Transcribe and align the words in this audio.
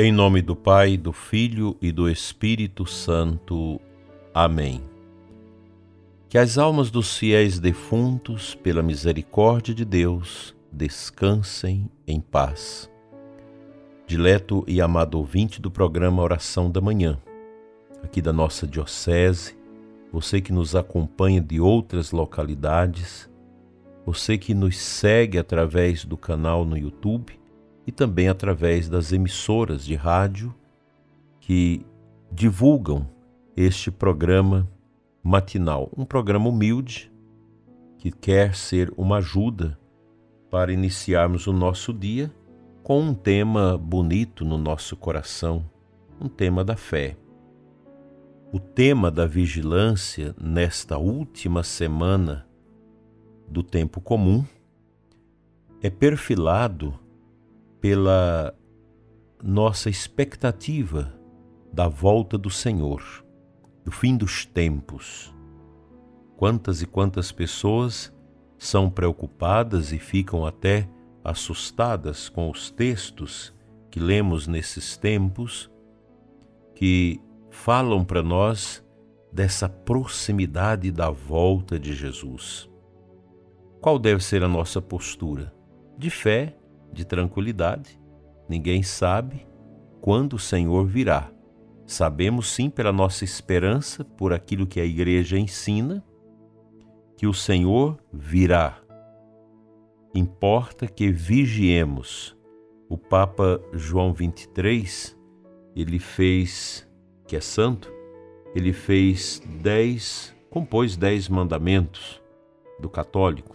Em 0.00 0.12
nome 0.12 0.40
do 0.40 0.54
Pai, 0.54 0.96
do 0.96 1.12
Filho 1.12 1.76
e 1.82 1.90
do 1.90 2.08
Espírito 2.08 2.86
Santo. 2.86 3.80
Amém. 4.32 4.80
Que 6.28 6.38
as 6.38 6.56
almas 6.56 6.88
dos 6.88 7.18
fiéis 7.18 7.58
defuntos, 7.58 8.54
pela 8.54 8.80
misericórdia 8.80 9.74
de 9.74 9.84
Deus, 9.84 10.54
descansem 10.70 11.90
em 12.06 12.20
paz. 12.20 12.88
Dileto 14.06 14.62
e 14.68 14.80
amado 14.80 15.18
ouvinte 15.18 15.60
do 15.60 15.68
programa 15.68 16.22
Oração 16.22 16.70
da 16.70 16.80
Manhã, 16.80 17.18
aqui 18.00 18.22
da 18.22 18.32
nossa 18.32 18.68
Diocese, 18.68 19.58
você 20.12 20.40
que 20.40 20.52
nos 20.52 20.76
acompanha 20.76 21.40
de 21.40 21.60
outras 21.60 22.12
localidades, 22.12 23.28
você 24.06 24.38
que 24.38 24.54
nos 24.54 24.78
segue 24.78 25.38
através 25.38 26.04
do 26.04 26.16
canal 26.16 26.64
no 26.64 26.78
YouTube 26.78 27.37
e 27.88 27.90
também 27.90 28.28
através 28.28 28.86
das 28.86 29.12
emissoras 29.12 29.82
de 29.82 29.94
rádio 29.94 30.54
que 31.40 31.86
divulgam 32.30 33.08
este 33.56 33.90
programa 33.90 34.70
matinal, 35.22 35.90
um 35.96 36.04
programa 36.04 36.50
humilde 36.50 37.10
que 37.96 38.10
quer 38.12 38.54
ser 38.54 38.92
uma 38.94 39.16
ajuda 39.16 39.78
para 40.50 40.70
iniciarmos 40.70 41.46
o 41.46 41.52
nosso 41.54 41.90
dia 41.90 42.30
com 42.82 43.00
um 43.00 43.14
tema 43.14 43.78
bonito 43.78 44.44
no 44.44 44.58
nosso 44.58 44.94
coração, 44.94 45.64
um 46.20 46.28
tema 46.28 46.62
da 46.62 46.76
fé. 46.76 47.16
O 48.52 48.60
tema 48.60 49.10
da 49.10 49.24
vigilância 49.24 50.36
nesta 50.38 50.98
última 50.98 51.62
semana 51.62 52.46
do 53.48 53.62
tempo 53.62 53.98
comum 53.98 54.44
é 55.80 55.88
perfilado 55.88 57.07
pela 57.80 58.54
nossa 59.42 59.88
expectativa 59.88 61.14
da 61.72 61.88
volta 61.88 62.36
do 62.36 62.50
Senhor, 62.50 63.02
do 63.84 63.90
fim 63.90 64.16
dos 64.16 64.44
tempos. 64.44 65.34
Quantas 66.36 66.82
e 66.82 66.86
quantas 66.86 67.30
pessoas 67.32 68.12
são 68.58 68.90
preocupadas 68.90 69.92
e 69.92 69.98
ficam 69.98 70.44
até 70.44 70.88
assustadas 71.22 72.28
com 72.28 72.50
os 72.50 72.70
textos 72.70 73.54
que 73.90 74.00
lemos 74.00 74.46
nesses 74.46 74.96
tempos 74.96 75.70
que 76.74 77.20
falam 77.50 78.04
para 78.04 78.22
nós 78.22 78.84
dessa 79.32 79.68
proximidade 79.68 80.90
da 80.90 81.10
volta 81.10 81.78
de 81.78 81.92
Jesus. 81.94 82.68
Qual 83.80 83.98
deve 83.98 84.22
ser 84.22 84.42
a 84.42 84.48
nossa 84.48 84.80
postura? 84.82 85.54
De 85.96 86.10
fé 86.10 86.57
de 86.92 87.04
tranquilidade. 87.04 88.00
Ninguém 88.48 88.82
sabe 88.82 89.46
quando 90.00 90.34
o 90.34 90.38
Senhor 90.38 90.86
virá. 90.86 91.30
Sabemos 91.86 92.50
sim 92.50 92.68
pela 92.68 92.92
nossa 92.92 93.24
esperança, 93.24 94.04
por 94.04 94.32
aquilo 94.32 94.66
que 94.66 94.80
a 94.80 94.84
igreja 94.84 95.38
ensina, 95.38 96.04
que 97.16 97.26
o 97.26 97.34
Senhor 97.34 97.98
virá. 98.12 98.78
Importa 100.14 100.86
que 100.86 101.10
vigiemos. 101.10 102.36
O 102.88 102.96
Papa 102.96 103.60
João 103.72 104.12
23, 104.12 105.16
ele 105.76 105.98
fez, 105.98 106.88
que 107.26 107.36
é 107.36 107.40
santo, 107.40 107.92
ele 108.54 108.72
fez 108.72 109.42
dez, 109.60 110.34
compôs 110.48 110.96
dez 110.96 111.28
mandamentos 111.28 112.22
do 112.80 112.88
católico. 112.88 113.54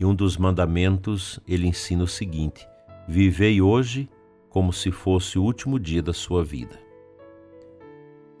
E 0.00 0.04
um 0.06 0.14
dos 0.14 0.38
mandamentos 0.38 1.38
ele 1.46 1.68
ensina 1.68 2.02
o 2.02 2.08
seguinte: 2.08 2.66
Vivei 3.06 3.60
hoje 3.60 4.08
como 4.48 4.72
se 4.72 4.90
fosse 4.90 5.38
o 5.38 5.42
último 5.42 5.78
dia 5.78 6.02
da 6.02 6.14
sua 6.14 6.42
vida. 6.42 6.80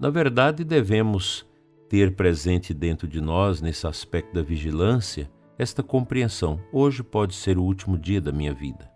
Na 0.00 0.08
verdade, 0.08 0.64
devemos 0.64 1.46
ter 1.86 2.16
presente 2.16 2.72
dentro 2.72 3.06
de 3.06 3.20
nós, 3.20 3.60
nesse 3.60 3.86
aspecto 3.86 4.32
da 4.32 4.42
vigilância, 4.42 5.30
esta 5.58 5.82
compreensão: 5.82 6.58
hoje 6.72 7.02
pode 7.02 7.34
ser 7.34 7.58
o 7.58 7.62
último 7.62 7.98
dia 7.98 8.22
da 8.22 8.32
minha 8.32 8.54
vida. 8.54 8.90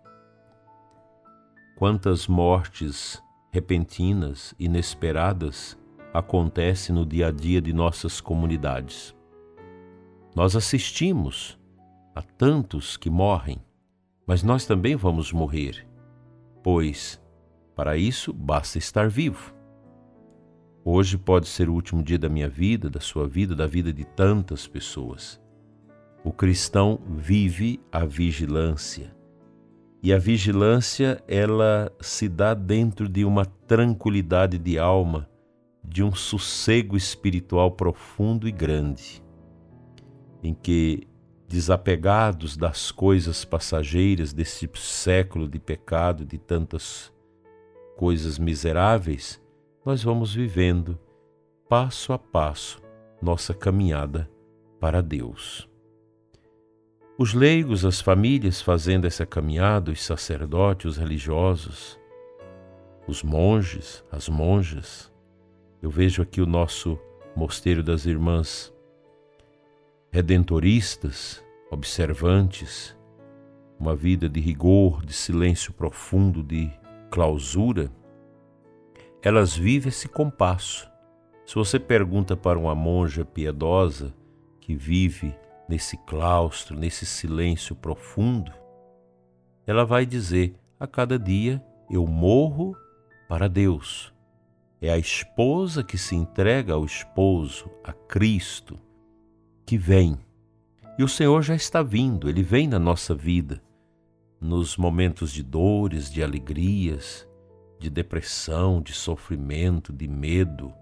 Quantas 1.77 2.25
mortes 2.25 3.21
repentinas, 3.51 4.55
inesperadas, 4.57 5.77
acontecem 6.13 6.95
no 6.95 7.05
dia 7.05 7.27
a 7.27 7.31
dia 7.31 7.61
de 7.61 7.71
nossas 7.71 8.19
comunidades. 8.19 9.13
Nós 10.33 10.55
assistimos 10.55 11.59
Há 12.15 12.21
tantos 12.21 12.95
que 12.95 13.09
morrem, 13.09 13.57
mas 14.25 14.41
nós 14.41 14.65
também 14.65 14.95
vamos 14.95 15.33
morrer, 15.33 15.85
pois 16.63 17.21
para 17.75 17.97
isso 17.97 18.31
basta 18.31 18.77
estar 18.77 19.09
vivo. 19.09 19.53
Hoje 20.85 21.17
pode 21.17 21.45
ser 21.45 21.67
o 21.67 21.73
último 21.73 22.01
dia 22.01 22.17
da 22.17 22.29
minha 22.29 22.47
vida, 22.47 22.89
da 22.89 23.01
sua 23.01 23.27
vida, 23.27 23.53
da 23.53 23.67
vida 23.67 23.91
de 23.91 24.05
tantas 24.05 24.65
pessoas. 24.65 25.41
O 26.23 26.31
cristão 26.31 27.01
vive 27.05 27.81
a 27.91 28.05
vigilância. 28.05 29.13
E 30.01 30.13
a 30.13 30.17
vigilância, 30.17 31.21
ela 31.27 31.91
se 31.99 32.29
dá 32.29 32.53
dentro 32.53 33.09
de 33.09 33.25
uma 33.25 33.45
tranquilidade 33.45 34.57
de 34.57 34.79
alma, 34.79 35.29
de 35.83 36.01
um 36.01 36.13
sossego 36.13 36.95
espiritual 36.95 37.71
profundo 37.71 38.47
e 38.47 38.53
grande, 38.53 39.21
em 40.41 40.53
que 40.53 41.09
desapegados 41.47 42.57
das 42.57 42.91
coisas 42.91 43.45
passageiras 43.45 44.33
desse 44.33 44.69
século 44.75 45.47
de 45.47 45.59
pecado, 45.59 46.25
de 46.25 46.37
tantas 46.37 47.13
coisas 47.95 48.37
miseráveis, 48.37 49.41
nós 49.85 50.03
vamos 50.03 50.33
vivendo 50.33 50.99
passo 51.69 52.11
a 52.13 52.19
passo 52.19 52.81
nossa 53.21 53.53
caminhada 53.53 54.29
para 54.79 55.01
Deus. 55.01 55.69
Os 57.17 57.33
leigos, 57.33 57.85
as 57.85 58.01
famílias 58.01 58.61
fazendo 58.61 59.05
essa 59.05 59.25
caminhada, 59.25 59.91
os 59.91 60.03
sacerdotes, 60.03 60.91
os 60.91 60.97
religiosos, 60.97 61.97
os 63.07 63.23
monges, 63.23 64.03
as 64.11 64.27
monjas. 64.27 65.11
Eu 65.81 65.89
vejo 65.89 66.21
aqui 66.21 66.41
o 66.41 66.45
nosso 66.45 66.99
mosteiro 67.35 67.81
das 67.81 68.05
irmãs 68.05 68.74
redentoristas, 70.15 71.43
observantes, 71.69 72.95
uma 73.77 73.93
vida 73.93 74.29
de 74.29 74.39
rigor, 74.39 75.05
de 75.05 75.11
silêncio 75.11 75.73
profundo, 75.73 76.41
de 76.41 76.71
clausura, 77.11 77.91
elas 79.21 79.57
vivem 79.57 79.89
esse 79.89 80.07
compasso. 80.07 80.89
Se 81.45 81.55
você 81.55 81.77
pergunta 81.77 82.33
para 82.37 82.57
uma 82.57 82.73
monja 82.73 83.25
piedosa 83.25 84.15
que 84.61 84.73
vive 84.73 85.35
nesse 85.67 85.97
claustro, 85.97 86.79
nesse 86.79 87.05
silêncio 87.05 87.75
profundo, 87.75 88.53
ela 89.67 89.83
vai 89.83 90.05
dizer: 90.05 90.55
a 90.79 90.87
cada 90.87 91.19
dia 91.19 91.61
eu 91.91 92.07
morro 92.07 92.73
para 93.27 93.49
Deus. 93.49 94.13
É 94.81 94.89
a 94.89 94.97
esposa 94.97 95.83
que 95.83 95.97
se 95.97 96.15
entrega 96.15 96.73
ao 96.73 96.85
esposo, 96.85 97.69
a 97.83 97.91
Cristo, 97.91 98.79
que 99.65 99.77
vem. 99.77 100.17
E 100.97 101.03
o 101.03 101.07
Senhor 101.07 101.41
já 101.41 101.55
está 101.55 101.81
vindo, 101.81 102.29
ele 102.29 102.43
vem 102.43 102.67
na 102.67 102.79
nossa 102.79 103.13
vida, 103.13 103.61
nos 104.39 104.77
momentos 104.77 105.31
de 105.31 105.43
dores, 105.43 106.11
de 106.11 106.23
alegrias, 106.23 107.27
de 107.79 107.89
depressão, 107.89 108.81
de 108.81 108.93
sofrimento, 108.93 109.91
de 109.91 110.07
medo, 110.07 110.73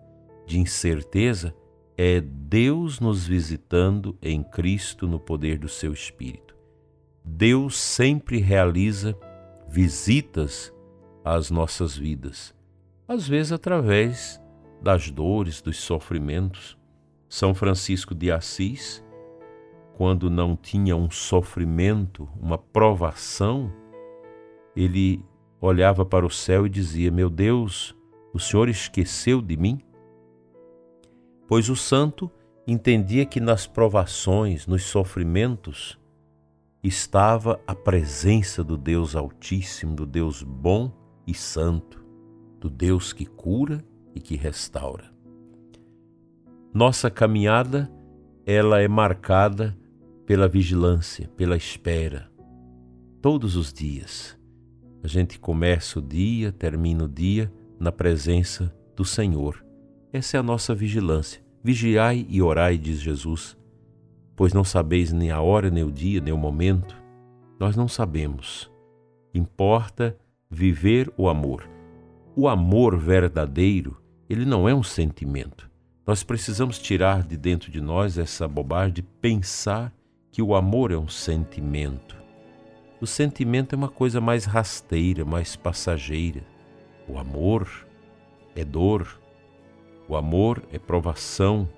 de 0.46 0.60
incerteza. 0.60 1.56
É 1.98 2.20
Deus 2.22 3.00
nos 3.00 3.26
visitando 3.26 4.18
em 4.22 4.44
Cristo 4.44 5.08
no 5.08 5.20
poder 5.20 5.58
do 5.60 5.70
seu 5.70 5.94
Espírito. 5.94 6.56
Deus 7.24 7.78
sempre 7.78 8.40
realiza 8.40 9.18
visitas 9.70 10.74
às 11.24 11.50
nossas 11.50 11.96
vidas, 11.96 12.54
às 13.08 13.28
vezes 13.28 13.52
através 13.52 14.42
das 14.82 15.10
dores, 15.10 15.62
dos 15.62 15.78
sofrimentos, 15.78 16.78
são 17.34 17.52
Francisco 17.52 18.14
de 18.14 18.32
Assis, 18.32 19.04
quando 19.98 20.30
não 20.30 20.56
tinha 20.56 20.96
um 20.96 21.10
sofrimento, 21.10 22.30
uma 22.40 22.60
provação, 22.60 23.74
ele 24.76 25.26
olhava 25.60 26.06
para 26.06 26.28
o 26.28 26.30
céu 26.30 26.68
e 26.68 26.70
dizia: 26.70 27.10
Meu 27.10 27.32
Deus, 27.32 27.96
o 28.32 28.40
Senhor 28.40 28.70
esqueceu 28.70 29.42
de 29.42 29.58
mim? 29.58 29.82
Pois 31.48 31.70
o 31.70 31.76
santo 31.76 32.30
entendia 32.68 33.26
que 33.26 33.40
nas 33.40 33.66
provações, 33.66 34.68
nos 34.68 34.84
sofrimentos, 34.84 36.00
estava 36.84 37.60
a 37.66 37.74
presença 37.74 38.64
do 38.64 38.78
Deus 38.78 39.16
Altíssimo, 39.16 39.96
do 39.96 40.06
Deus 40.06 40.44
bom 40.44 40.92
e 41.26 41.34
santo, 41.34 42.06
do 42.60 42.70
Deus 42.70 43.12
que 43.12 43.26
cura 43.26 43.84
e 44.14 44.20
que 44.20 44.36
restaura. 44.36 45.13
Nossa 46.74 47.08
caminhada, 47.08 47.88
ela 48.48 48.82
é 48.82 48.88
marcada 48.88 49.78
pela 50.26 50.48
vigilância, 50.48 51.30
pela 51.38 51.56
espera, 51.56 52.32
todos 53.22 53.56
os 53.56 53.72
dias. 53.72 54.36
A 55.04 55.08
gente 55.08 55.38
começa 55.38 56.00
o 56.00 56.02
dia, 56.02 56.52
termina 56.52 57.04
o 57.04 57.08
dia 57.08 57.54
na 57.80 57.92
presença 57.92 58.76
do 58.96 59.06
Senhor. 59.06 59.64
Essa 60.12 60.38
é 60.38 60.40
a 60.40 60.44
nossa 60.44 60.74
vigilância. 60.74 61.44
Vigiai 61.64 62.26
e 62.28 62.42
orai, 62.42 62.76
diz 62.76 63.00
Jesus, 63.00 63.56
pois 64.36 64.52
não 64.52 64.64
sabeis 64.64 65.14
nem 65.14 65.30
a 65.30 65.40
hora, 65.40 65.70
nem 65.70 65.84
o 65.84 65.92
dia, 65.92 66.20
nem 66.22 66.34
o 66.34 66.38
momento. 66.40 67.00
Nós 67.60 67.76
não 67.76 67.88
sabemos. 67.88 68.72
Importa 69.32 70.18
viver 70.50 71.14
o 71.16 71.30
amor. 71.30 71.70
O 72.36 72.48
amor 72.48 72.98
verdadeiro, 72.98 74.02
ele 74.28 74.44
não 74.44 74.68
é 74.68 74.74
um 74.74 74.82
sentimento. 74.82 75.72
Nós 76.06 76.22
precisamos 76.22 76.80
tirar 76.80 77.24
de 77.24 77.38
dentro 77.38 77.72
de 77.72 77.80
nós 77.80 78.18
essa 78.18 78.46
bobagem 78.46 78.94
de 78.94 79.02
pensar 79.02 79.94
que 80.30 80.42
o 80.42 80.54
amor 80.54 80.92
é 80.92 80.98
um 80.98 81.08
sentimento. 81.08 82.18
O 83.00 83.08
sentimento 83.08 83.74
é 83.74 83.78
uma 83.78 83.88
coisa 83.88 84.20
mais 84.20 84.44
rasteira, 84.44 85.24
mais 85.24 85.56
passageira. 85.56 86.44
O 87.08 87.18
amor 87.18 87.88
é 88.54 88.66
dor. 88.66 89.18
O 90.06 90.18
amor 90.18 90.62
é 90.74 90.78
provação. 90.78 91.70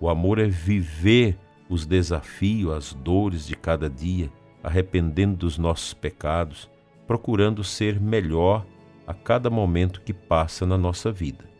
O 0.00 0.08
amor 0.08 0.40
é 0.40 0.48
viver 0.48 1.38
os 1.68 1.86
desafios, 1.86 2.72
as 2.72 2.92
dores 2.92 3.46
de 3.46 3.54
cada 3.54 3.88
dia, 3.88 4.28
arrependendo 4.60 5.36
dos 5.36 5.56
nossos 5.56 5.94
pecados, 5.94 6.68
procurando 7.06 7.62
ser 7.62 8.00
melhor 8.00 8.66
a 9.06 9.14
cada 9.14 9.48
momento 9.48 10.00
que 10.00 10.12
passa 10.12 10.66
na 10.66 10.76
nossa 10.76 11.12
vida. 11.12 11.57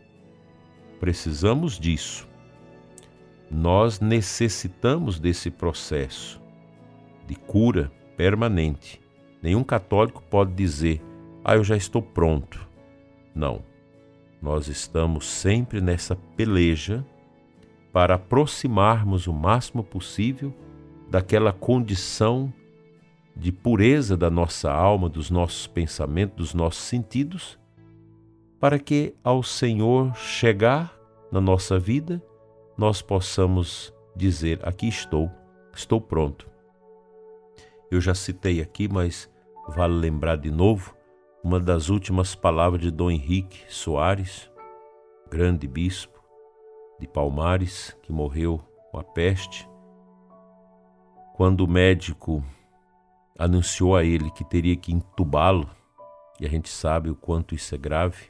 Precisamos 0.99 1.79
disso. 1.79 2.27
Nós 3.49 3.99
necessitamos 3.99 5.19
desse 5.19 5.49
processo 5.49 6.41
de 7.25 7.35
cura 7.35 7.91
permanente 8.15 9.01
Nenhum 9.41 9.63
católico 9.63 10.21
pode 10.29 10.53
dizer: 10.53 11.01
Ah, 11.43 11.55
eu 11.55 11.63
já 11.63 11.75
estou 11.75 12.01
pronto. 12.01 12.67
Não. 13.33 13.61
Nós 14.41 14.67
estamos 14.67 15.25
sempre 15.25 15.81
nessa 15.81 16.15
peleja 16.15 17.05
para 17.91 18.15
aproximarmos 18.15 19.27
o 19.27 19.33
máximo 19.33 19.83
possível 19.83 20.53
daquela 21.09 21.51
condição 21.51 22.53
de 23.35 23.51
pureza 23.51 24.15
da 24.15 24.29
nossa 24.29 24.71
alma, 24.71 25.09
dos 25.09 25.29
nossos 25.29 25.67
pensamentos, 25.67 26.37
dos 26.37 26.53
nossos 26.53 26.83
sentidos, 26.83 27.58
para 28.59 28.77
que 28.77 29.15
ao 29.23 29.41
Senhor 29.41 30.15
chegar 30.15 30.93
na 31.31 31.39
nossa 31.39 31.79
vida, 31.79 32.21
nós 32.77 33.01
possamos 33.01 33.93
dizer: 34.15 34.59
Aqui 34.67 34.87
estou, 34.87 35.31
estou 35.73 36.01
pronto. 36.01 36.49
Eu 37.89 38.01
já 38.01 38.13
citei 38.13 38.61
aqui, 38.61 38.87
mas 38.87 39.29
vale 39.67 39.93
lembrar 39.93 40.35
de 40.35 40.51
novo 40.51 40.95
uma 41.43 41.59
das 41.59 41.89
últimas 41.89 42.35
palavras 42.35 42.81
de 42.81 42.91
Dom 42.91 43.09
Henrique 43.09 43.63
Soares, 43.73 44.51
grande 45.29 45.67
bispo 45.67 46.19
de 46.99 47.07
Palmares, 47.07 47.95
que 48.01 48.11
morreu 48.11 48.59
com 48.91 48.99
a 48.99 49.03
peste. 49.03 49.67
Quando 51.35 51.61
o 51.61 51.67
médico 51.67 52.43
anunciou 53.37 53.95
a 53.95 54.03
ele 54.03 54.29
que 54.31 54.43
teria 54.43 54.75
que 54.75 54.91
entubá-lo, 54.91 55.69
e 56.41 56.45
a 56.45 56.49
gente 56.49 56.67
sabe 56.69 57.09
o 57.09 57.15
quanto 57.15 57.55
isso 57.55 57.73
é 57.73 57.77
grave, 57.77 58.29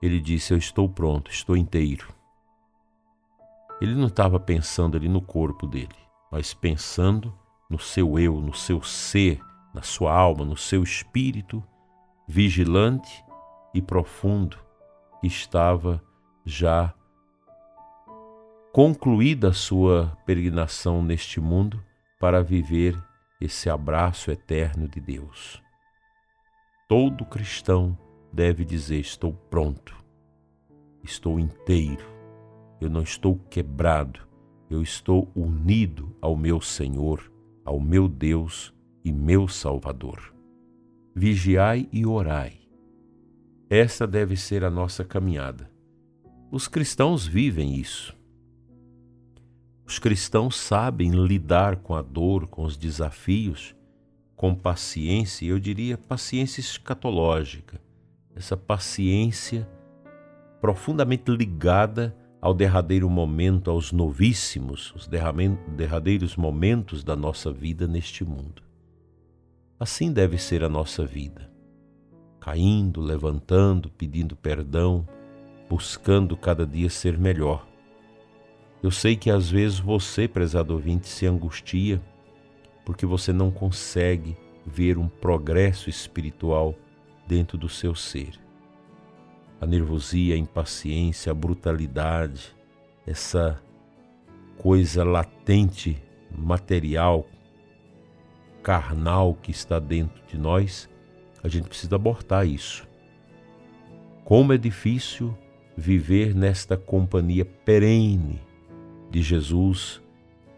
ele 0.00 0.20
disse: 0.20 0.52
Eu 0.52 0.58
estou 0.58 0.88
pronto, 0.88 1.30
estou 1.30 1.56
inteiro. 1.56 2.08
Ele 3.80 3.94
não 3.94 4.06
estava 4.06 4.38
pensando 4.38 4.96
ali 4.96 5.08
no 5.08 5.22
corpo 5.22 5.66
dele, 5.66 5.96
mas 6.30 6.52
pensando 6.52 7.34
no 7.68 7.78
seu 7.78 8.18
eu, 8.18 8.40
no 8.40 8.52
seu 8.52 8.82
ser, 8.82 9.40
na 9.72 9.82
sua 9.82 10.12
alma, 10.12 10.44
no 10.44 10.56
seu 10.56 10.82
espírito, 10.82 11.62
vigilante 12.26 13.24
e 13.72 13.80
profundo, 13.80 14.58
que 15.20 15.26
estava 15.26 16.02
já 16.44 16.92
concluída 18.72 19.48
a 19.48 19.52
sua 19.52 20.16
peregrinação 20.26 21.02
neste 21.02 21.40
mundo 21.40 21.82
para 22.18 22.42
viver 22.42 22.96
esse 23.40 23.70
abraço 23.70 24.30
eterno 24.30 24.86
de 24.86 25.00
Deus. 25.00 25.62
Todo 26.88 27.24
cristão 27.24 27.96
deve 28.32 28.64
dizer: 28.64 29.00
Estou 29.00 29.32
pronto, 29.32 29.96
estou 31.02 31.38
inteiro, 31.38 32.04
eu 32.80 32.88
não 32.88 33.02
estou 33.02 33.38
quebrado, 33.50 34.20
eu 34.68 34.82
estou 34.82 35.30
unido 35.34 36.14
ao 36.20 36.36
meu 36.36 36.60
Senhor 36.60 37.30
ao 37.64 37.78
meu 37.78 38.08
Deus 38.08 38.74
e 39.04 39.12
meu 39.12 39.46
Salvador. 39.46 40.34
Vigiai 41.14 41.88
e 41.92 42.06
orai. 42.06 42.54
Esta 43.68 44.06
deve 44.06 44.36
ser 44.36 44.64
a 44.64 44.70
nossa 44.70 45.04
caminhada. 45.04 45.70
Os 46.50 46.66
cristãos 46.66 47.26
vivem 47.26 47.76
isso. 47.76 48.16
Os 49.86 50.00
cristãos 50.00 50.56
sabem 50.56 51.10
lidar 51.10 51.76
com 51.76 51.94
a 51.94 52.02
dor, 52.02 52.48
com 52.48 52.64
os 52.64 52.76
desafios, 52.76 53.74
com 54.34 54.52
paciência, 54.52 55.46
eu 55.46 55.60
diria 55.60 55.98
paciência 55.98 56.60
escatológica, 56.60 57.80
essa 58.34 58.56
paciência 58.56 59.68
profundamente 60.60 61.30
ligada 61.30 62.16
ao 62.40 62.54
derradeiro 62.54 63.08
momento, 63.08 63.70
aos 63.70 63.92
novíssimos, 63.92 64.94
os 64.94 65.06
derradeiros 65.06 66.36
momentos 66.36 67.04
da 67.04 67.14
nossa 67.14 67.52
vida 67.52 67.86
neste 67.86 68.24
mundo. 68.24 68.62
Assim 69.78 70.12
deve 70.12 70.38
ser 70.38 70.64
a 70.64 70.68
nossa 70.68 71.04
vida, 71.04 71.50
caindo, 72.38 73.00
levantando, 73.00 73.90
pedindo 73.90 74.36
perdão, 74.36 75.06
buscando 75.68 76.36
cada 76.36 76.66
dia 76.66 76.88
ser 76.88 77.18
melhor. 77.18 77.66
Eu 78.82 78.90
sei 78.90 79.16
que 79.16 79.30
às 79.30 79.50
vezes 79.50 79.78
você, 79.78 80.26
prezado 80.26 80.72
ouvinte, 80.72 81.06
se 81.06 81.26
angustia 81.26 82.00
porque 82.84 83.04
você 83.04 83.32
não 83.32 83.50
consegue 83.50 84.36
ver 84.66 84.98
um 84.98 85.08
progresso 85.08 85.90
espiritual 85.90 86.74
dentro 87.30 87.56
do 87.56 87.68
seu 87.68 87.94
ser 87.94 88.40
a 89.60 89.66
nervosia, 89.66 90.34
a 90.34 90.38
impaciência, 90.38 91.30
a 91.30 91.34
brutalidade, 91.34 92.56
essa 93.06 93.62
coisa 94.58 95.04
latente, 95.04 96.02
material, 96.36 97.26
carnal 98.64 99.34
que 99.34 99.52
está 99.52 99.78
dentro 99.78 100.20
de 100.26 100.36
nós, 100.36 100.88
a 101.42 101.46
gente 101.46 101.68
precisa 101.68 101.94
abortar 101.94 102.46
isso. 102.46 102.88
Como 104.24 104.52
é 104.52 104.58
difícil 104.58 105.36
viver 105.76 106.34
nesta 106.34 106.76
companhia 106.76 107.44
perene 107.44 108.40
de 109.10 109.22
Jesus 109.22 110.02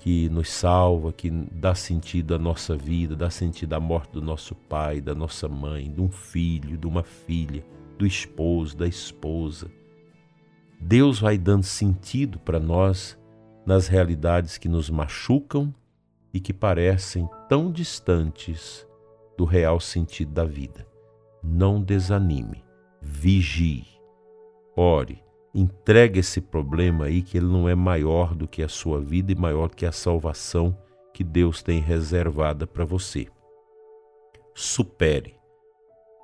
que 0.02 0.28
nos 0.28 0.50
salva, 0.50 1.12
que 1.12 1.30
dá 1.30 1.76
sentido 1.76 2.34
à 2.34 2.38
nossa 2.38 2.76
vida, 2.76 3.14
dá 3.14 3.30
sentido 3.30 3.74
à 3.74 3.78
morte 3.78 4.10
do 4.10 4.20
nosso 4.20 4.52
pai, 4.52 5.00
da 5.00 5.14
nossa 5.14 5.48
mãe, 5.48 5.92
de 5.92 6.00
um 6.00 6.10
filho, 6.10 6.76
de 6.76 6.88
uma 6.88 7.04
filha 7.04 7.64
do 7.96 8.04
esposo, 8.04 8.76
da 8.76 8.88
esposa. 8.88 9.70
Deus 10.80 11.20
vai 11.20 11.38
dando 11.38 11.62
sentido 11.62 12.40
para 12.40 12.58
nós 12.58 13.16
nas 13.64 13.86
realidades 13.86 14.58
que 14.58 14.68
nos 14.68 14.90
machucam 14.90 15.72
e 16.34 16.40
que 16.40 16.52
parecem 16.52 17.30
tão 17.48 17.70
distantes 17.70 18.84
do 19.38 19.44
real 19.44 19.78
sentido 19.78 20.32
da 20.32 20.44
vida. 20.44 20.84
Não 21.40 21.80
desanime, 21.80 22.64
vigie, 23.00 23.86
ore, 24.74 25.22
entregue 25.54 26.20
esse 26.20 26.40
problema 26.40 27.06
aí 27.06 27.22
que 27.22 27.36
ele 27.36 27.46
não 27.46 27.68
é 27.68 27.74
maior 27.74 28.34
do 28.34 28.48
que 28.48 28.62
a 28.62 28.68
sua 28.68 29.00
vida 29.00 29.32
e 29.32 29.34
maior 29.34 29.68
que 29.74 29.84
a 29.84 29.92
salvação 29.92 30.76
que 31.12 31.22
Deus 31.22 31.62
tem 31.62 31.80
reservada 31.80 32.66
para 32.66 32.84
você. 32.84 33.26
Supere 34.54 35.42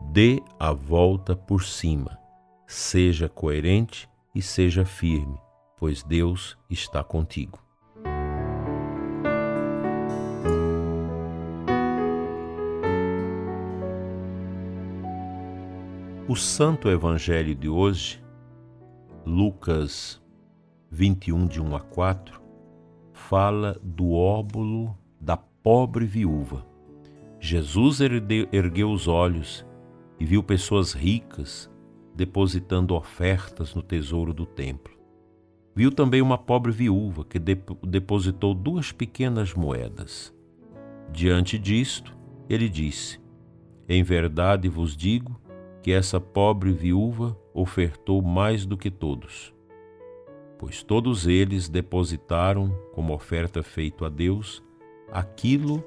Dê 0.01 0.41
a 0.59 0.73
volta 0.73 1.35
por 1.35 1.63
cima. 1.63 2.19
Seja 2.67 3.29
coerente 3.29 4.09
e 4.35 4.41
seja 4.41 4.85
firme, 4.85 5.39
pois 5.77 6.03
Deus 6.03 6.57
está 6.71 7.03
contigo. 7.03 7.59
O 16.29 16.37
Santo 16.37 16.89
Evangelho 16.91 17.55
de 17.55 17.69
hoje, 17.69 18.23
Lucas 19.29 20.19
21, 20.91 21.47
de 21.49 21.61
1 21.61 21.77
a 21.77 21.81
4, 21.81 22.41
fala 23.13 23.79
do 23.85 24.13
óbolo 24.13 24.97
da 25.21 25.37
pobre 25.37 26.07
viúva. 26.07 26.67
Jesus 27.39 28.01
ergueu 28.01 28.91
os 28.91 29.07
olhos 29.07 29.67
e 30.19 30.25
viu 30.25 30.43
pessoas 30.43 30.95
ricas 30.95 31.71
depositando 32.15 32.95
ofertas 32.95 33.75
no 33.75 33.83
tesouro 33.83 34.33
do 34.33 34.47
templo. 34.47 34.99
Viu 35.77 35.93
também 35.93 36.23
uma 36.23 36.39
pobre 36.39 36.73
viúva 36.73 37.23
que 37.23 37.39
depositou 37.39 38.55
duas 38.55 38.93
pequenas 38.93 39.53
moedas. 39.53 40.35
Diante 41.13 41.59
disto, 41.59 42.17
ele 42.49 42.67
disse: 42.67 43.21
Em 43.87 44.03
verdade 44.03 44.71
vos 44.71 44.97
digo 44.97 45.39
que 45.83 45.93
essa 45.93 46.19
pobre 46.19 46.73
viúva 46.73 47.39
ofertou 47.61 48.23
mais 48.23 48.65
do 48.65 48.77
que 48.77 48.91
todos, 48.91 49.53
pois 50.59 50.83
todos 50.83 51.27
eles 51.27 51.69
depositaram 51.69 52.71
como 52.93 53.13
oferta 53.13 53.63
feita 53.63 54.07
a 54.07 54.09
Deus 54.09 54.63
aquilo 55.11 55.83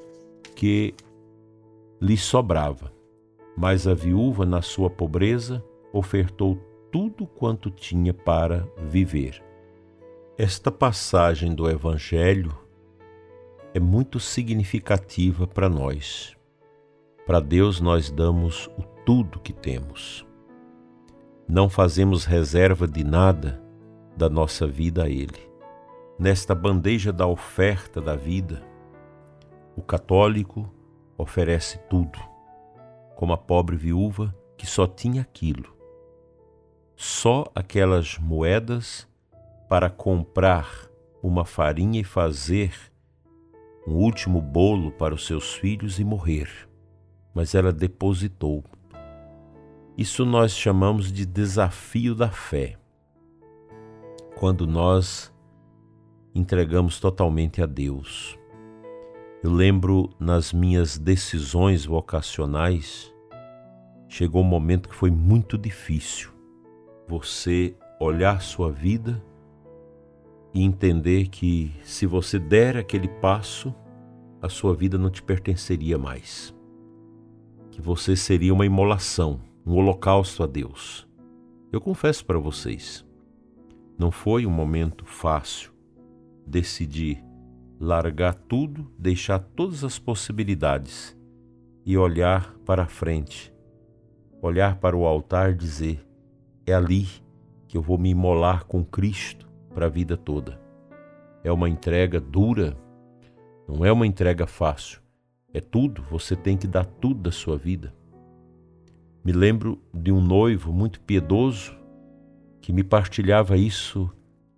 que 0.55 0.93
lhe 2.01 2.17
sobrava. 2.17 2.91
Mas 3.55 3.87
a 3.87 3.93
viúva, 3.93 4.45
na 4.45 4.61
sua 4.61 4.89
pobreza, 4.89 5.63
ofertou 5.93 6.55
tudo 6.91 7.25
quanto 7.25 7.69
tinha 7.69 8.13
para 8.13 8.67
viver. 8.77 9.41
Esta 10.37 10.71
passagem 10.71 11.53
do 11.53 11.69
Evangelho 11.69 12.57
é 13.73 13.79
muito 13.79 14.19
significativa 14.19 15.47
para 15.47 15.69
nós. 15.69 16.35
Para 17.25 17.39
Deus, 17.39 17.79
nós 17.79 18.09
damos 18.09 18.67
o 18.77 18.83
tudo 19.05 19.39
que 19.39 19.53
temos. 19.53 20.25
Não 21.53 21.67
fazemos 21.67 22.23
reserva 22.23 22.87
de 22.87 23.03
nada 23.03 23.61
da 24.15 24.29
nossa 24.29 24.65
vida 24.65 25.03
a 25.03 25.09
Ele. 25.09 25.51
Nesta 26.17 26.55
bandeja 26.55 27.11
da 27.11 27.27
oferta 27.27 27.99
da 27.99 28.15
vida, 28.15 28.63
o 29.75 29.81
católico 29.81 30.73
oferece 31.17 31.77
tudo, 31.89 32.17
como 33.17 33.33
a 33.33 33.37
pobre 33.37 33.75
viúva 33.75 34.33
que 34.57 34.65
só 34.65 34.87
tinha 34.87 35.23
aquilo. 35.23 35.75
Só 36.95 37.43
aquelas 37.53 38.17
moedas 38.17 39.05
para 39.67 39.89
comprar 39.89 40.69
uma 41.21 41.43
farinha 41.43 41.99
e 41.99 42.05
fazer 42.05 42.73
um 43.85 43.95
último 43.95 44.41
bolo 44.41 44.89
para 44.93 45.13
os 45.13 45.27
seus 45.27 45.53
filhos 45.53 45.99
e 45.99 46.05
morrer. 46.05 46.47
Mas 47.33 47.53
ela 47.53 47.73
depositou. 47.73 48.63
Isso 49.97 50.25
nós 50.25 50.51
chamamos 50.53 51.11
de 51.11 51.25
desafio 51.25 52.15
da 52.15 52.29
fé. 52.29 52.77
Quando 54.35 54.65
nós 54.65 55.31
entregamos 56.33 56.99
totalmente 56.99 57.61
a 57.61 57.65
Deus. 57.65 58.37
Eu 59.43 59.51
lembro 59.51 60.09
nas 60.19 60.53
minhas 60.53 60.97
decisões 60.97 61.85
vocacionais, 61.85 63.13
chegou 64.07 64.41
um 64.41 64.47
momento 64.47 64.87
que 64.87 64.95
foi 64.95 65.11
muito 65.11 65.57
difícil. 65.57 66.31
Você 67.07 67.75
olhar 67.99 68.41
sua 68.41 68.71
vida 68.71 69.21
e 70.53 70.63
entender 70.63 71.27
que 71.27 71.71
se 71.83 72.05
você 72.05 72.39
der 72.39 72.77
aquele 72.77 73.07
passo, 73.07 73.73
a 74.41 74.47
sua 74.47 74.73
vida 74.75 74.97
não 74.97 75.09
te 75.09 75.21
pertenceria 75.21 75.97
mais. 75.97 76.53
Que 77.71 77.81
você 77.81 78.15
seria 78.15 78.53
uma 78.53 78.65
imolação, 78.65 79.39
um 79.65 79.73
holocausto 79.73 80.43
a 80.43 80.47
Deus. 80.47 81.07
Eu 81.71 81.79
confesso 81.79 82.25
para 82.25 82.39
vocês, 82.39 83.05
não 83.97 84.11
foi 84.11 84.45
um 84.45 84.51
momento 84.51 85.05
fácil 85.05 85.71
decidir 86.45 87.23
largar 87.79 88.33
tudo, 88.33 88.91
deixar 88.97 89.39
todas 89.39 89.83
as 89.83 89.97
possibilidades 89.97 91.17
e 91.85 91.97
olhar 91.97 92.53
para 92.65 92.83
a 92.83 92.87
frente, 92.87 93.53
olhar 94.41 94.77
para 94.77 94.95
o 94.95 95.05
altar 95.05 95.51
e 95.51 95.55
dizer: 95.55 96.05
é 96.65 96.73
ali 96.73 97.07
que 97.67 97.77
eu 97.77 97.81
vou 97.81 97.97
me 97.97 98.09
imolar 98.09 98.65
com 98.65 98.83
Cristo 98.83 99.49
para 99.73 99.87
a 99.87 99.89
vida 99.89 100.17
toda. 100.17 100.59
É 101.43 101.51
uma 101.51 101.69
entrega 101.69 102.19
dura, 102.19 102.77
não 103.67 103.83
é 103.85 103.91
uma 103.91 104.05
entrega 104.05 104.45
fácil. 104.45 105.01
É 105.53 105.59
tudo, 105.59 106.03
você 106.03 106.35
tem 106.35 106.57
que 106.57 106.67
dar 106.67 106.85
tudo 106.85 107.21
da 107.21 107.31
sua 107.31 107.57
vida. 107.57 107.93
Me 109.23 109.31
lembro 109.31 109.79
de 109.93 110.11
um 110.11 110.19
noivo 110.19 110.73
muito 110.73 110.99
piedoso 111.01 111.77
que 112.59 112.73
me 112.73 112.83
partilhava 112.83 113.55
isso 113.55 114.09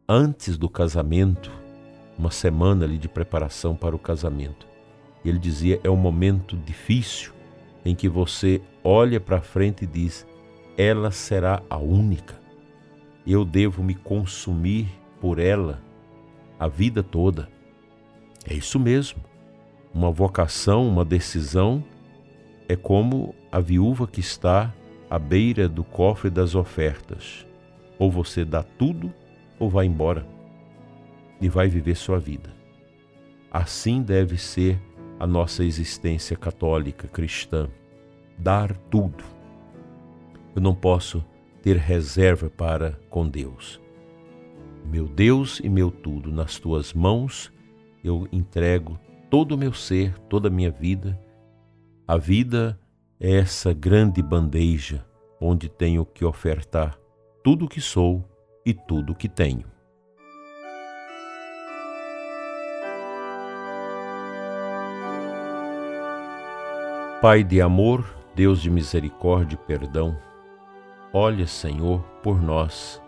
antes 0.08 0.58
do 0.58 0.70
casamento, 0.70 1.52
uma 2.18 2.32
semana 2.32 2.86
ali 2.86 2.98
de 2.98 3.10
preparação 3.10 3.76
para 3.76 3.96
o 3.96 4.00
casamento. 4.00 4.66
Ele 5.26 5.38
dizia: 5.38 5.82
é 5.84 5.90
um 5.90 5.98
momento 5.98 6.56
difícil 6.56 7.34
em 7.84 7.94
que 7.94 8.08
você 8.08 8.62
olha 8.84 9.20
para 9.20 9.42
frente 9.42 9.84
e 9.84 9.88
diz: 9.88 10.26
ela 10.78 11.12
será 11.12 11.62
a 11.70 11.78
única. 11.78 12.42
Eu 13.28 13.44
devo 13.44 13.84
me 13.84 13.96
consumir 13.96 14.88
por 15.20 15.40
ela 15.40 15.82
a 16.58 16.70
vida 16.70 17.04
toda. 17.04 17.50
É 18.46 18.54
isso 18.54 18.80
mesmo. 18.80 19.22
Uma 19.94 20.12
vocação, 20.12 20.88
uma 20.88 21.06
decisão 21.06 21.84
é 22.68 22.76
como 22.76 23.36
a 23.52 23.60
viúva 23.60 24.08
que 24.08 24.20
está 24.20 24.74
à 25.10 25.20
beira 25.20 25.68
do 25.68 25.84
cofre 25.84 26.30
das 26.30 26.56
ofertas. 26.56 27.46
Ou 28.00 28.10
você 28.10 28.44
dá 28.44 28.64
tudo 28.64 29.14
ou 29.60 29.70
vai 29.70 29.86
embora 29.86 30.26
e 31.40 31.48
vai 31.50 31.68
viver 31.68 31.96
sua 31.96 32.20
vida. 32.20 32.54
Assim 33.52 34.02
deve 34.02 34.38
ser 34.38 34.80
a 35.20 35.28
nossa 35.28 35.64
existência 35.64 36.36
católica 36.36 37.08
cristã. 37.08 37.70
Dar 38.38 38.76
tudo. 38.76 39.24
Eu 40.56 40.62
não 40.62 40.74
posso 40.74 41.24
ter 41.62 41.78
reserva 41.78 42.50
para 42.50 43.00
com 43.10 43.28
Deus. 43.28 43.80
Meu 44.86 45.08
Deus 45.08 45.62
e 45.64 45.70
meu 45.70 45.90
tudo, 45.92 46.32
nas 46.32 46.60
tuas 46.60 46.94
mãos 46.94 47.52
eu 48.04 48.28
entrego 48.32 49.00
todo 49.30 49.54
o 49.54 49.58
meu 49.58 49.74
ser, 49.74 50.18
toda 50.30 50.50
a 50.50 50.52
minha 50.52 50.70
vida. 50.70 51.18
A 52.06 52.18
vida 52.18 52.78
é 53.18 53.38
essa 53.38 53.72
grande 53.72 54.22
bandeja 54.22 55.06
onde 55.40 55.70
tenho 55.70 56.06
que 56.06 56.26
ofertar 56.26 57.00
tudo 57.42 57.64
o 57.64 57.70
que 57.70 57.80
sou 57.80 58.30
e 58.66 58.74
tudo 58.74 59.14
o 59.14 59.16
que 59.16 59.30
tenho. 59.30 59.66
Pai 67.22 67.42
de 67.42 67.62
amor, 67.62 68.06
Deus 68.36 68.62
de 68.62 68.70
misericórdia 68.70 69.56
e 69.56 69.66
perdão, 69.66 70.20
olha, 71.14 71.48
Senhor, 71.48 72.02
por 72.22 72.42
nós, 72.42 73.02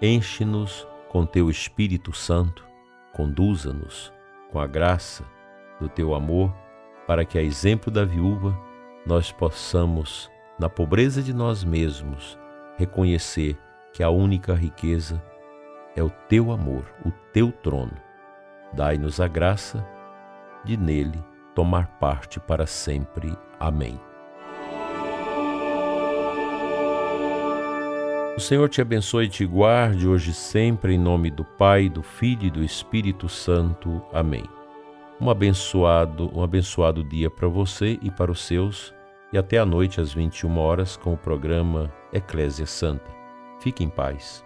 enche-nos 0.00 0.88
com 1.10 1.26
teu 1.26 1.50
Espírito 1.50 2.10
Santo, 2.10 2.66
conduza-nos 3.12 4.10
com 4.50 4.58
a 4.58 4.66
graça 4.66 5.26
do 5.78 5.90
teu 5.90 6.14
amor, 6.14 6.63
para 7.06 7.24
que, 7.24 7.38
a 7.38 7.42
exemplo 7.42 7.90
da 7.90 8.04
viúva, 8.04 8.56
nós 9.06 9.30
possamos, 9.30 10.30
na 10.58 10.68
pobreza 10.68 11.22
de 11.22 11.34
nós 11.34 11.62
mesmos, 11.64 12.38
reconhecer 12.76 13.58
que 13.92 14.02
a 14.02 14.10
única 14.10 14.54
riqueza 14.54 15.22
é 15.96 16.02
o 16.02 16.10
teu 16.28 16.50
amor, 16.50 16.84
o 17.04 17.10
teu 17.32 17.52
trono. 17.52 17.96
Dai-nos 18.72 19.20
a 19.20 19.28
graça 19.28 19.86
de 20.64 20.76
nele 20.76 21.22
tomar 21.54 21.86
parte 21.98 22.40
para 22.40 22.66
sempre. 22.66 23.36
Amém. 23.60 24.00
O 28.36 28.40
Senhor 28.40 28.68
te 28.68 28.80
abençoe 28.80 29.26
e 29.26 29.28
te 29.28 29.46
guarde 29.46 30.08
hoje 30.08 30.32
e 30.32 30.34
sempre, 30.34 30.94
em 30.94 30.98
nome 30.98 31.30
do 31.30 31.44
Pai, 31.44 31.88
do 31.88 32.02
Filho 32.02 32.46
e 32.46 32.50
do 32.50 32.64
Espírito 32.64 33.28
Santo. 33.28 34.02
Amém. 34.12 34.42
Um 35.20 35.30
abençoado, 35.30 36.30
um 36.36 36.42
abençoado 36.42 37.04
dia 37.04 37.30
para 37.30 37.46
você 37.46 37.98
e 38.02 38.10
para 38.10 38.32
os 38.32 38.40
seus, 38.40 38.92
e 39.32 39.38
até 39.38 39.58
a 39.58 39.64
noite 39.64 40.00
às 40.00 40.12
21 40.12 40.58
horas 40.58 40.96
com 40.96 41.14
o 41.14 41.18
programa 41.18 41.92
Eclésia 42.12 42.66
Santa. 42.66 43.10
Fique 43.60 43.82
em 43.84 43.88
paz. 43.88 44.43